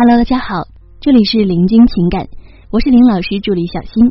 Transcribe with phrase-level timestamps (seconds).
[0.00, 0.62] Hello，大家好，
[1.00, 2.28] 这里是林君情感，
[2.70, 4.06] 我是林老师助理小新。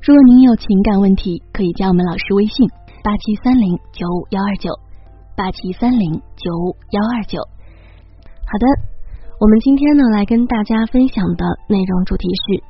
[0.00, 2.66] 如果您有情感问题，可以加我们老师微信
[3.04, 4.72] 八七三零九五幺二九
[5.36, 6.10] 八七三零
[6.40, 7.44] 九五幺二九。
[8.48, 8.64] 好的，
[9.38, 12.64] 我们今天呢来跟大家分享的内容主题是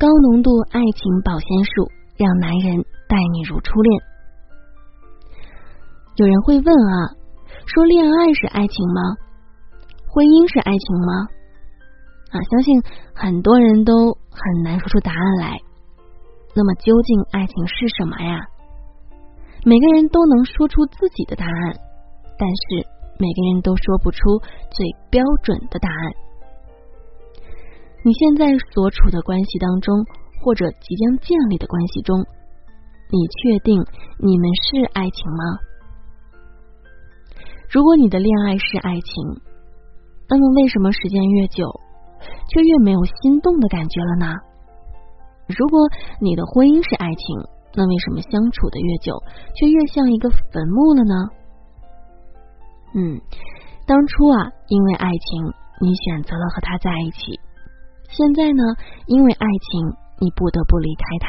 [0.00, 1.44] 高浓度爱情保鲜
[1.76, 4.00] 术，让男人待你如初恋。
[6.16, 7.12] 有人会问啊，
[7.68, 9.20] 说恋爱是爱情吗？
[10.08, 11.35] 婚姻是爱情吗？
[12.30, 12.82] 啊，相信
[13.14, 13.92] 很多人都
[14.30, 15.58] 很难说出答案来。
[16.54, 18.40] 那么，究竟爱情是什么呀？
[19.64, 21.76] 每个人都能说出自己的答案，
[22.38, 22.86] 但是
[23.18, 24.38] 每个人都说不出
[24.70, 26.12] 最标准的答案。
[28.04, 30.04] 你现在所处的关系当中，
[30.42, 32.20] 或者即将建立的关系中，
[33.10, 33.84] 你确定
[34.18, 35.44] 你们是爱情吗？
[37.68, 39.40] 如果你的恋爱是爱情，
[40.28, 41.64] 那么为什么时间越久？
[42.48, 44.34] 却越没有心动的感觉了呢？
[45.46, 45.80] 如果
[46.20, 47.24] 你的婚姻是爱情，
[47.74, 49.14] 那为什么相处的越久，
[49.54, 51.14] 却越像一个坟墓了呢？
[52.94, 53.20] 嗯，
[53.86, 57.38] 当初啊，因为爱情，你选择了和他在一起；
[58.08, 58.62] 现在呢，
[59.06, 61.28] 因为爱情，你不得不离开他。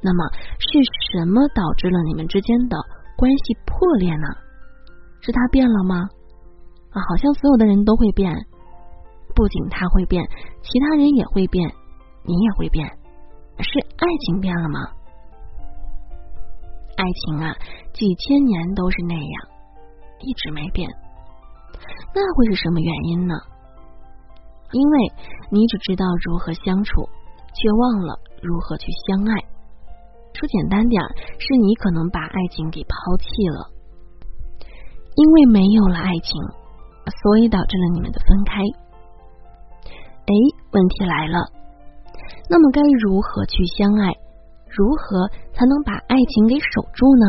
[0.00, 0.24] 那么
[0.58, 0.78] 是
[1.12, 2.76] 什么导致了你们之间的
[3.16, 4.26] 关系破裂呢？
[5.20, 6.08] 是他变了吗？
[6.90, 8.34] 啊，好像所有的人都会变。
[9.38, 10.20] 不仅他会变，
[10.62, 11.72] 其他人也会变，
[12.24, 12.84] 你也会变，
[13.60, 14.80] 是爱情变了吗？
[16.96, 17.54] 爱情啊，
[17.92, 19.48] 几千年都是那样，
[20.18, 20.90] 一直没变，
[22.12, 23.34] 那会是什么原因呢？
[24.72, 25.12] 因为
[25.50, 27.08] 你只知道如何相处，
[27.54, 29.38] 却忘了如何去相爱。
[30.34, 31.00] 说简单点
[31.38, 33.70] 是你可能把爱情给抛弃了，
[35.14, 36.42] 因为没有了爱情，
[37.22, 38.62] 所以导致了你们的分开。
[40.28, 40.32] 哎，
[40.72, 41.40] 问题来了，
[42.50, 44.12] 那么该如何去相爱？
[44.68, 45.26] 如何
[45.56, 47.24] 才能把爱情给守住呢？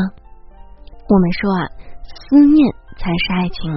[1.07, 1.63] 我们说啊，
[2.03, 2.67] 思念
[2.97, 3.71] 才是爱情。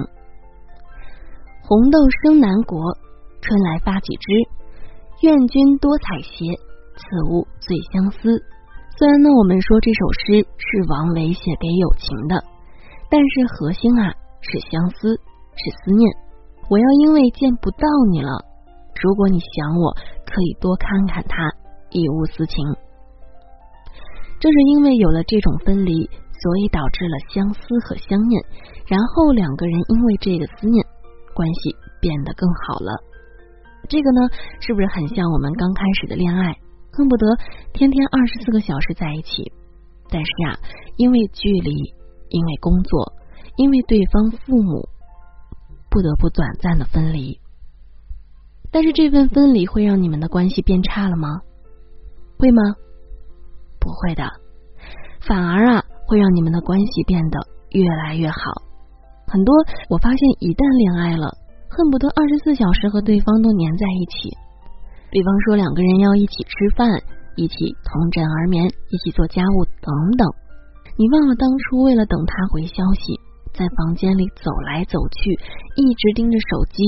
[1.63, 2.77] 红豆生南国，
[3.39, 4.27] 春来发几枝。
[5.21, 6.51] 愿君多采撷，
[6.99, 8.43] 此物最相思。
[8.99, 12.43] 虽然呢，我们说这首诗是王维写给友情的，
[13.09, 14.11] 但是核心啊
[14.43, 15.15] 是相思，
[15.55, 16.11] 是思念。
[16.67, 18.51] 我要因为见不到你了。
[19.03, 19.91] 如果你想我，
[20.23, 21.43] 可以多看看他，
[21.91, 22.55] 一无私情。
[24.39, 28.41] 正是因为有了这种分离，所以导致了相思和相念，
[28.87, 30.85] 然后两个人因为这个思念，
[31.33, 32.95] 关系变得更好了。
[33.89, 34.21] 这个呢，
[34.61, 36.55] 是不是很像我们刚开始的恋爱，
[36.93, 37.27] 恨不得
[37.73, 39.51] 天天二十四个小时在一起？
[40.09, 40.57] 但是呀，
[40.95, 41.75] 因为距离，
[42.29, 43.11] 因为工作，
[43.57, 44.87] 因为对方父母，
[45.89, 47.42] 不得不短暂的分离。
[48.73, 51.29] 但是这份分离会让你们的关系变差了吗？
[52.39, 52.61] 会吗？
[53.79, 54.27] 不会的，
[55.21, 57.39] 反而啊会让你们的关系变得
[57.69, 58.39] 越来越好。
[59.27, 59.53] 很多
[59.89, 61.37] 我发现一旦恋爱了，
[61.69, 64.33] 恨不得二十四小时和对方都黏在一起。
[65.11, 66.89] 比方说两个人要一起吃饭，
[67.37, 67.55] 一起
[67.85, 70.25] 同枕而眠，一起做家务等等。
[70.97, 73.13] 你忘了当初为了等他回消息，
[73.53, 75.37] 在房间里走来走去，
[75.77, 76.81] 一直盯着手机，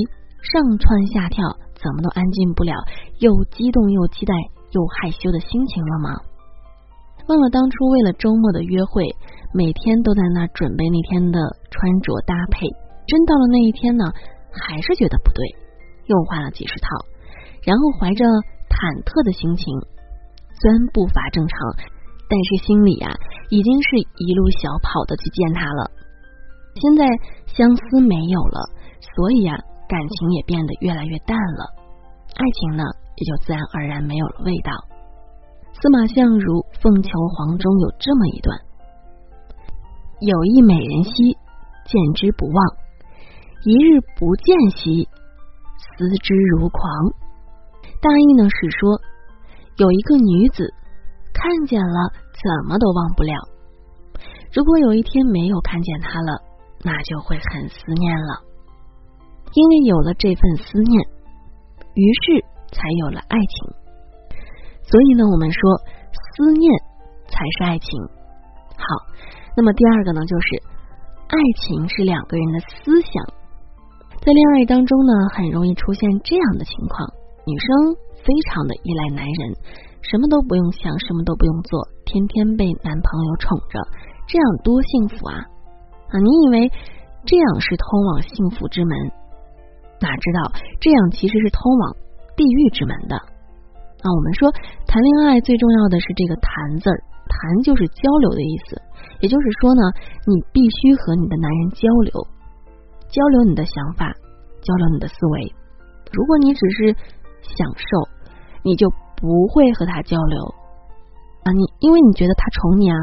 [0.51, 1.43] 上蹿下跳。
[1.75, 2.73] 怎么都安静不了，
[3.19, 4.33] 又激动又期待
[4.71, 6.17] 又害羞的心情了吗？
[7.27, 9.05] 忘了当初为了周末的约会，
[9.53, 11.37] 每天都在那准备那天的
[11.69, 12.65] 穿着搭配，
[13.05, 14.05] 真到了那一天呢，
[14.49, 15.45] 还是觉得不对，
[16.07, 16.87] 又换了几十套，
[17.61, 18.23] 然后怀着
[18.71, 19.67] 忐忑的心情，
[20.57, 21.57] 虽然步伐正常，
[22.31, 23.13] 但是心里呀
[23.51, 25.91] 已经是一路小跑的去见他了。
[26.81, 27.05] 现在
[27.45, 28.57] 相思没有了，
[29.13, 29.59] 所以呀。
[29.87, 31.73] 感情也变得越来越淡了，
[32.35, 32.83] 爱情呢
[33.15, 34.71] 也就自然而然没有了味道。
[35.73, 38.59] 司马相如《凤求凰》中有这么一段
[40.21, 41.37] ：“有一美人兮，
[41.85, 42.57] 见之不忘；
[43.65, 45.07] 一日不见兮，
[45.97, 46.89] 思之如狂。”
[48.01, 49.01] 大意呢是说，
[49.77, 50.73] 有一个女子
[51.33, 53.33] 看见了，怎么都忘不了。
[54.53, 56.41] 如果有一天没有看见她了，
[56.83, 58.41] 那就会很思念了。
[59.55, 60.99] 因为有了这份思念，
[61.95, 62.43] 于是
[62.75, 63.55] 才有了爱情。
[64.83, 65.59] 所以呢，我们说
[66.11, 66.69] 思念
[67.25, 67.89] 才是爱情。
[68.75, 68.85] 好，
[69.55, 70.47] 那么第二个呢，就是
[71.31, 73.23] 爱情是两个人的思想。
[74.19, 77.07] 在恋爱当中呢，很容易出现这样的情况：
[77.47, 79.55] 女生非常的依赖男人，
[80.01, 83.79] 什么都不用想，什么都不用做，天天被男朋友宠着，
[84.27, 85.47] 这样多幸福啊！
[86.11, 86.71] 啊，你以为
[87.25, 88.91] 这样是通往幸福之门？
[90.05, 90.39] 哪知道
[90.77, 91.83] 这样其实是通往
[92.37, 93.17] 地狱之门的。
[93.17, 94.53] 啊，我们说
[94.85, 97.35] 谈恋爱最重要的是这个“谈”字儿，“谈”
[97.65, 98.77] 就是交流的意思。
[99.19, 99.81] 也就是说呢，
[100.29, 102.13] 你必须和你的男人交流，
[103.09, 104.13] 交流你的想法，
[104.61, 105.49] 交流你的思维。
[106.13, 106.93] 如果你只是
[107.41, 107.85] 享受，
[108.61, 108.85] 你就
[109.17, 110.37] 不会和他交流
[111.43, 111.51] 啊。
[111.51, 112.97] 你因为你觉得他宠你啊，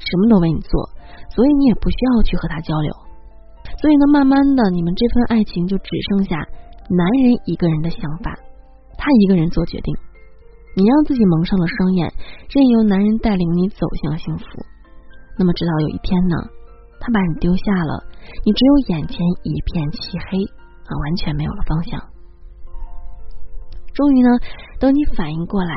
[0.00, 0.90] 什么都为你做，
[1.30, 2.92] 所以你也不需要去和他交流。
[3.80, 6.36] 所以呢，慢慢的，你们这份爱情就只剩下
[6.90, 8.34] 男人一个人的想法，
[8.98, 9.94] 他一个人做决定。
[10.74, 12.12] 你让自己蒙上了双眼，
[12.50, 14.44] 任由男人带领你走向幸福。
[15.38, 16.36] 那么，直到有一天呢，
[17.00, 18.04] 他把你丢下了，
[18.44, 22.00] 你只有眼前一片漆黑啊，完全没有了方向。
[23.94, 24.28] 终于呢，
[24.78, 25.74] 等你反应过来，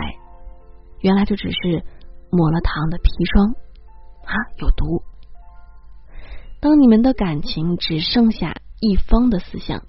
[1.02, 1.84] 原来这只是
[2.32, 3.48] 抹了糖的砒霜
[4.26, 5.02] 啊，有毒。
[6.62, 9.82] 当你们的感情只剩下一方的思想，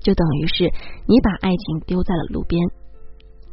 [0.00, 0.72] 就等于是
[1.06, 2.58] 你把爱情丢在了路边。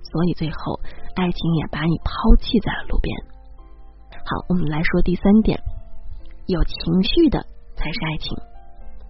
[0.01, 0.79] 所以最后，
[1.15, 3.11] 爱情也把你抛弃在了路边。
[4.11, 5.59] 好，我们来说第三点，
[6.47, 7.45] 有情绪的
[7.75, 8.31] 才是爱情。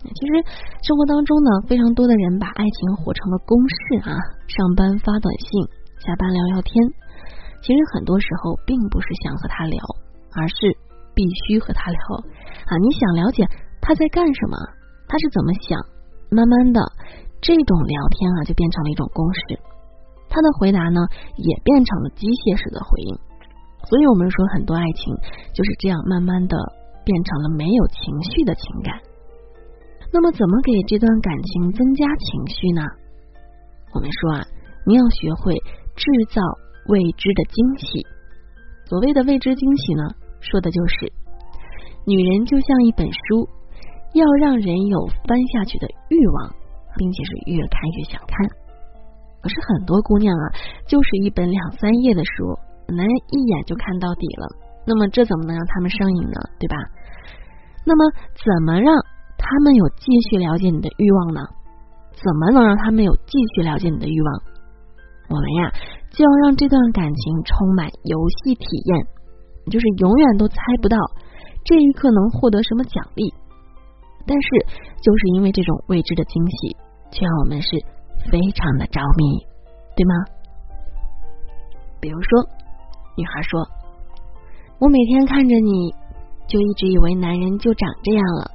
[0.01, 0.33] 其实
[0.81, 4.17] 生活当中呢，非常多的人把爱情活成了公式啊，
[4.49, 5.69] 上班发短信，
[6.01, 6.73] 下班聊聊天。
[7.61, 9.77] 其实很多时候并不是想和他聊，
[10.33, 10.73] 而是
[11.13, 11.99] 必须和他聊
[12.65, 12.77] 啊。
[12.77, 13.47] 你想了解
[13.81, 14.57] 他在干什么，
[15.07, 15.79] 他是怎么想，
[16.29, 16.81] 慢慢的
[17.41, 19.39] 这种聊天啊，就变成了一种公式。
[20.29, 21.01] 他的回答呢，
[21.35, 23.11] 也变成了机械式的回应，
[23.83, 25.11] 所以我们说很多爱情
[25.51, 26.55] 就是这样慢慢的
[27.03, 28.95] 变成了没有情绪的情感。
[30.13, 32.83] 那么，怎么给这段感情增加情绪呢？
[33.91, 34.47] 我们说啊，
[34.87, 35.55] 你要学会
[35.99, 36.39] 制造
[36.87, 38.07] 未知的惊喜。
[38.87, 40.03] 所谓的未知惊喜呢，
[40.41, 41.13] 说的就是
[42.05, 43.47] 女人就像一本书，
[44.13, 46.53] 要让人有翻下去的欲望，
[46.97, 48.49] 并且是越看越想看。
[49.41, 50.45] 可是很多姑娘啊，
[50.87, 52.57] 就是一本两三页的书，
[52.89, 54.47] 男人一眼就看到底了。
[54.85, 56.37] 那么这怎么能让他们上瘾呢？
[56.59, 56.75] 对吧？
[57.85, 58.93] 那么怎么让
[59.37, 61.41] 他们有继续了解你的欲望呢？
[62.13, 64.41] 怎么能让他们有继续了解你的欲望？
[65.29, 65.71] 我们呀，
[66.11, 69.07] 就要让这段感情充满游戏体验，
[69.69, 70.97] 就是永远都猜不到
[71.65, 73.33] 这一刻能获得什么奖励。
[74.25, 74.47] 但是
[75.01, 76.77] 就是因为这种未知的惊喜，
[77.11, 77.69] 却让我们是。
[78.29, 79.41] 非常的着迷，
[79.97, 80.13] 对吗？
[81.99, 82.29] 比如说，
[83.17, 83.59] 女孩说
[84.77, 85.89] ：“我每天看着你，
[86.47, 88.45] 就一直以为男人就长这样了。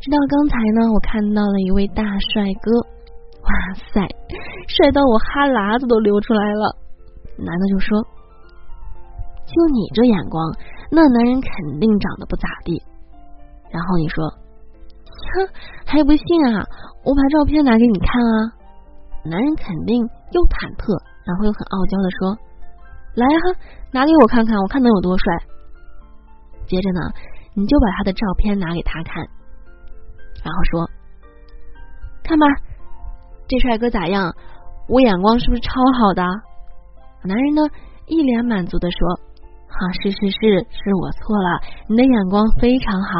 [0.00, 2.72] 直到刚才呢，我看到了一位大帅哥，
[3.46, 4.00] 哇塞，
[4.66, 6.74] 帅到我哈喇子都流出来了。”
[7.38, 8.02] 男的就说
[9.54, 10.42] ：“就你这眼光，
[10.90, 12.82] 那男人肯定长得不咋地。”
[13.70, 14.26] 然后你说
[15.30, 15.46] ：“哼，
[15.86, 16.66] 还不信啊？
[17.04, 18.36] 我把照片拿给你看啊。”
[19.24, 20.02] 男人肯定
[20.32, 20.90] 又忐忑，
[21.24, 22.36] 然后又很傲娇的说
[23.14, 23.44] ：“来哈，
[23.92, 25.32] 拿给我看看，我看能有多帅。”
[26.66, 27.00] 接着呢，
[27.54, 29.24] 你就把他的照片拿给他看，
[30.42, 30.90] 然后说
[32.22, 32.46] ：“看吧，
[33.48, 34.34] 这帅哥咋样？
[34.88, 36.22] 我眼光是不是超好的？”
[37.24, 37.62] 男人呢，
[38.06, 39.20] 一脸满足的说
[39.74, 40.38] ：“啊，是是是，
[40.70, 43.10] 是我错了，你的眼光非常好。”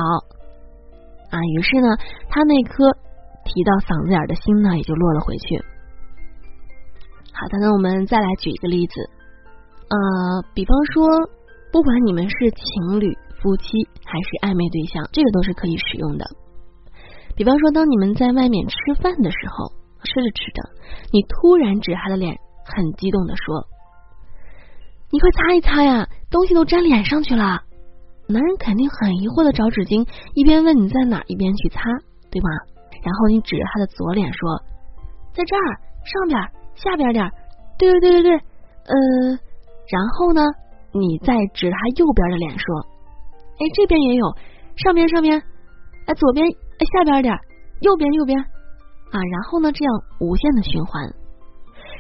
[1.35, 1.89] 啊，于是呢，
[2.29, 2.87] 他那颗
[3.45, 5.59] 提到嗓子眼的心呢，也就落了回去。
[7.35, 9.11] 好的，那我们再来举一个例子，
[9.91, 9.99] 呃，
[10.55, 11.05] 比方说，
[11.73, 16.25] 不管你们是情侣、夫妻还是暧昧对象，这个都是可以使用的。
[17.35, 19.75] 比方说，当你们在外面吃饭的时候，
[20.07, 20.63] 吃着吃着，
[21.11, 23.67] 你突然指他的脸，很激动的说
[25.11, 27.63] ：“你快擦一擦呀，东西都粘脸上去了。”
[28.27, 30.03] 男人肯定很疑惑的找纸巾，
[30.35, 31.79] 一边问你在哪，一边去擦，
[32.31, 32.51] 对吗？
[33.07, 34.59] 然后你指着他的左脸说
[35.37, 35.67] ：“在这儿，
[36.03, 36.35] 上边。”
[36.75, 37.31] 下边点，
[37.79, 38.97] 对对对对对，呃，
[39.87, 40.43] 然后呢，
[40.91, 42.67] 你再指他右边的脸说，
[43.61, 44.27] 哎，这边也有，
[44.75, 45.41] 上边上边，
[46.07, 47.39] 哎，左边，哎，下边点，
[47.79, 51.15] 右边右边，啊，然后呢，这样无限的循环，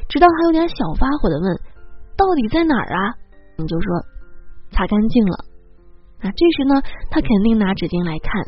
[0.08, 1.54] 直到他有点小发火的问，
[2.16, 3.14] 到底在哪儿啊？
[3.56, 3.94] 你就说
[4.74, 5.36] 擦干净了，
[6.20, 8.42] 啊，这时呢，他肯定拿纸巾来看，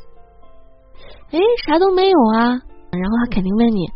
[1.31, 2.59] 哎，啥都没有啊，
[2.91, 3.87] 然后他肯定问你。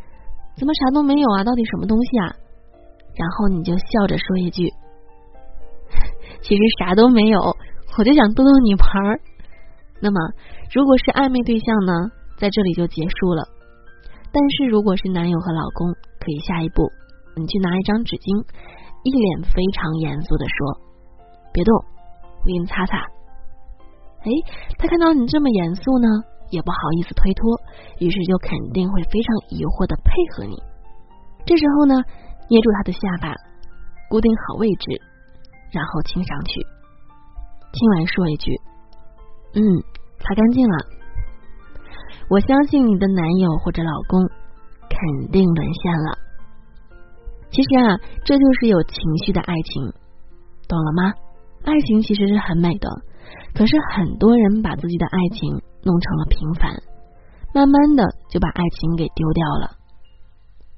[0.56, 1.42] 怎么啥都没有啊？
[1.42, 2.36] 到底什么东西啊？
[3.16, 4.68] 然后你就笑着说一句
[6.42, 7.40] ：“其实啥都没有，
[7.96, 9.20] 我就想逗逗你玩儿。”
[10.02, 10.20] 那么，
[10.74, 11.92] 如果是暧昧对象呢，
[12.36, 13.48] 在这里就结束了。
[14.32, 16.90] 但是如果是男友和老公，可以下一步，
[17.36, 18.44] 你去拿一张纸巾，
[19.02, 20.76] 一脸非常严肃的说
[21.56, 21.72] ：“别动，
[22.40, 22.96] 我给你擦擦。”
[24.20, 24.28] 哎，
[24.76, 26.08] 他看到你这么严肃呢，
[26.50, 27.40] 也不好意思推脱，
[28.00, 30.56] 于是就肯定会非常疑惑的配合你。
[31.46, 31.94] 这时候呢，
[32.48, 33.32] 捏住他的下巴，
[34.10, 35.00] 固定好位置，
[35.72, 36.60] 然后亲上去，
[37.72, 38.52] 亲完说一句
[39.56, 39.62] ：“嗯，
[40.20, 40.76] 擦干净了。”
[42.28, 44.20] 我相信你的男友或者老公
[44.88, 46.18] 肯定沦陷了。
[47.50, 48.94] 其实啊，这就是有情
[49.24, 49.92] 绪的爱情，
[50.68, 51.14] 懂了吗？
[51.64, 52.88] 爱情其实是很美的，
[53.54, 56.82] 可是很多人把自己的爱情弄成了平凡，
[57.54, 59.76] 慢慢的就把爱情给丢掉了。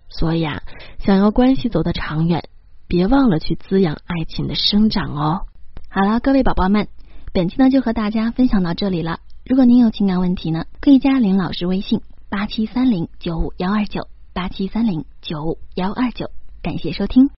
[0.08, 0.62] 所以啊，
[0.98, 2.44] 想要关系走得长远，
[2.86, 5.40] 别忘了去滋养爱情的生长哦。
[5.88, 6.88] 好了，各位宝宝们，
[7.32, 9.20] 本期呢就和大家分享到这里了。
[9.44, 16.30] 如果您有情感问题呢，可以加林老师微信八七三零九五幺二九八七三零九五幺二九。
[16.62, 17.32] 感谢收听。